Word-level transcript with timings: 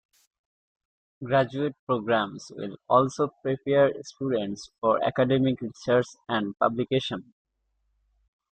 Graduate 1.23 1.75
programs 1.85 2.51
will 2.55 2.75
also 2.89 3.27
prepare 3.43 3.93
students 4.01 4.71
for 4.81 4.99
academic 5.05 5.61
research 5.61 6.07
and 6.27 6.57
publication. 6.57 7.35